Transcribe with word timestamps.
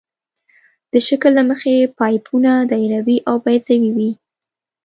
د 0.91 0.93
شکل 1.07 1.31
له 1.39 1.43
مخې 1.49 1.75
پایپونه 1.97 2.51
دایروي 2.71 3.17
او 3.29 3.35
بیضوي 3.45 3.91
وي 3.95 4.11